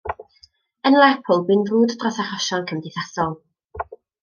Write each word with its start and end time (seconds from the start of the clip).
Yn 0.89 0.97
Lerpwl 1.01 1.43
bu'n 1.51 1.61
frwd 1.69 1.95
dros 2.05 2.19
achosion 2.25 2.67
cymdeithasol. 2.73 3.39